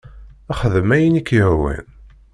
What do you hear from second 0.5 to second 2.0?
Xdem ayen i k-yehwan.